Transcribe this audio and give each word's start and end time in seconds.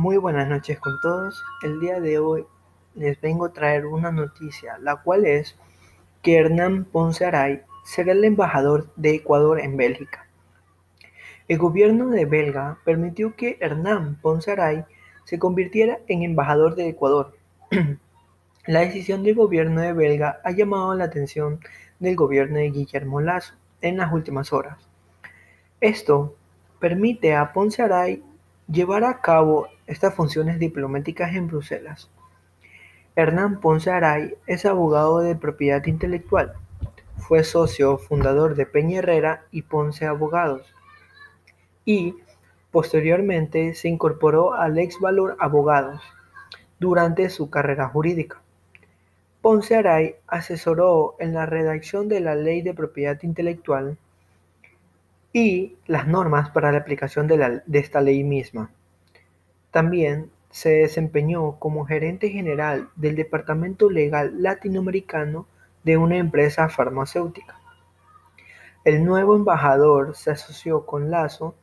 Muy 0.00 0.16
buenas 0.16 0.48
noches 0.48 0.80
con 0.80 0.98
todos. 1.02 1.44
El 1.62 1.78
día 1.78 2.00
de 2.00 2.18
hoy 2.18 2.46
les 2.94 3.20
vengo 3.20 3.44
a 3.44 3.52
traer 3.52 3.84
una 3.84 4.10
noticia, 4.10 4.78
la 4.78 4.96
cual 4.96 5.26
es 5.26 5.58
que 6.22 6.38
Hernán 6.38 6.86
Ponce 6.86 7.26
Aray 7.26 7.60
será 7.84 8.12
el 8.12 8.24
embajador 8.24 8.90
de 8.96 9.16
Ecuador 9.16 9.60
en 9.60 9.76
Bélgica. 9.76 10.26
El 11.48 11.58
gobierno 11.58 12.08
de 12.08 12.24
Belga 12.24 12.78
permitió 12.82 13.36
que 13.36 13.58
Hernán 13.60 14.18
Ponce 14.22 14.52
Aray 14.52 14.86
se 15.24 15.38
convirtiera 15.38 15.98
en 16.08 16.22
embajador 16.22 16.76
de 16.76 16.88
Ecuador. 16.88 17.36
la 18.66 18.80
decisión 18.80 19.22
del 19.22 19.34
gobierno 19.34 19.82
de 19.82 19.92
Belga 19.92 20.40
ha 20.44 20.50
llamado 20.52 20.94
la 20.94 21.04
atención 21.04 21.60
del 21.98 22.16
gobierno 22.16 22.56
de 22.56 22.70
Guillermo 22.70 23.20
Lazo 23.20 23.52
en 23.82 23.98
las 23.98 24.10
últimas 24.10 24.50
horas. 24.54 24.78
Esto 25.82 26.36
permite 26.78 27.34
a 27.34 27.52
Ponce 27.52 27.82
Aray 27.82 28.24
llevar 28.70 29.04
a 29.04 29.20
cabo 29.20 29.68
estas 29.86 30.14
funciones 30.14 30.58
diplomáticas 30.58 31.34
en 31.34 31.48
Bruselas. 31.48 32.08
Hernán 33.16 33.60
Ponce 33.60 33.90
Aray 33.90 34.34
es 34.46 34.64
abogado 34.64 35.18
de 35.18 35.34
propiedad 35.34 35.84
intelectual. 35.86 36.54
Fue 37.16 37.42
socio 37.42 37.98
fundador 37.98 38.54
de 38.54 38.66
Peña 38.66 39.00
Herrera 39.00 39.44
y 39.50 39.62
Ponce 39.62 40.06
Abogados. 40.06 40.62
Y 41.84 42.14
posteriormente 42.70 43.74
se 43.74 43.88
incorporó 43.88 44.54
al 44.54 44.78
Ex 44.78 45.00
Valor 45.00 45.36
Abogados 45.40 46.00
durante 46.78 47.28
su 47.28 47.50
carrera 47.50 47.88
jurídica. 47.88 48.40
Ponce 49.42 49.74
Aray 49.74 50.14
asesoró 50.28 51.16
en 51.18 51.34
la 51.34 51.46
redacción 51.46 52.08
de 52.08 52.20
la 52.20 52.36
Ley 52.36 52.62
de 52.62 52.74
Propiedad 52.74 53.18
Intelectual 53.22 53.98
y 55.32 55.76
las 55.86 56.06
normas 56.08 56.50
para 56.50 56.72
la 56.72 56.78
aplicación 56.78 57.26
de, 57.26 57.62
esta 57.72 58.00
ley 58.00 58.24
misma. 58.24 58.70
También 59.70 60.30
se 60.50 60.70
desempeñó 60.70 61.58
como 61.58 61.86
gerente 61.86 62.30
general 62.30 62.88
del 62.96 63.14
Departamento 63.14 63.88
Legal 63.88 64.42
Latinoamericano 64.42 65.46
de 65.84 65.96
una 65.96 66.16
empresa 66.16 66.68
farmacéutica. 66.68 67.60
El 68.84 69.04
nuevo 69.04 69.36
embajador 69.36 70.16
se 70.16 70.32
asoció 70.32 70.86
con 70.86 71.10
Lazo 71.10 71.54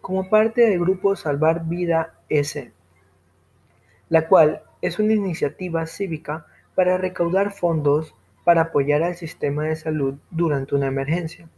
como 0.00 0.30
parte 0.30 0.62
del 0.62 0.80
grupo 0.80 1.14
Salvar 1.16 1.66
Vida 1.66 2.14
S, 2.28 2.72
la 4.08 4.28
cual 4.28 4.62
es 4.80 4.98
una 4.98 5.12
iniciativa 5.12 5.84
cívica 5.86 6.46
para 6.74 6.96
recaudar 6.96 7.52
fondos 7.52 8.14
para 8.44 8.62
apoyar 8.62 9.02
al 9.02 9.16
sistema 9.16 9.64
de 9.64 9.76
salud 9.76 10.14
durante 10.30 10.74
una 10.74 10.86
emergencia. 10.86 11.48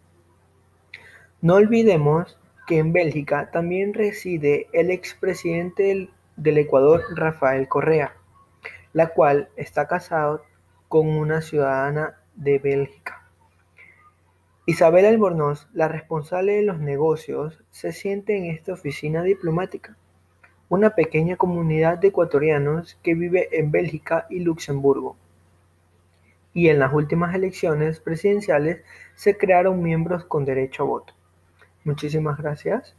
No 1.42 1.56
olvidemos 1.56 2.38
que 2.68 2.78
en 2.78 2.92
Bélgica 2.92 3.50
también 3.50 3.94
reside 3.94 4.68
el 4.72 4.92
expresidente 4.92 6.08
del, 6.36 6.58
Ecuador, 6.58 7.02
Rafael 7.16 7.66
Correa, 7.66 8.14
la 8.92 9.08
cual 9.08 9.48
está 9.56 9.88
casado 9.88 10.44
con 10.86 11.08
una 11.08 11.42
ciudadana 11.42 12.16
de 12.36 12.60
Bélgica. 12.60 13.28
Isabel 14.66 15.04
Albornoz, 15.04 15.66
la 15.72 15.88
responsable 15.88 16.52
de 16.52 16.62
los 16.62 16.78
negocios, 16.78 17.60
se 17.72 17.90
siente 17.90 18.36
en 18.36 18.44
esta 18.44 18.74
oficina 18.74 19.24
diplomática, 19.24 19.96
una 20.68 20.90
pequeña 20.90 21.34
comunidad 21.34 21.98
de 21.98 22.08
ecuatorianos 22.08 23.00
que 23.02 23.16
vive 23.16 23.48
en 23.50 23.72
Bélgica 23.72 24.28
y 24.30 24.38
Luxemburgo. 24.38 25.16
Y 26.54 26.68
en 26.68 26.78
las 26.78 26.92
últimas 26.92 27.34
elecciones 27.34 27.98
presidenciales 27.98 28.84
se 29.16 29.36
crearon 29.36 29.82
miembros 29.82 30.24
con 30.24 30.44
derecho 30.44 30.84
a 30.84 30.86
voto. 30.86 31.14
Muchísimas 31.84 32.38
gracias. 32.38 32.96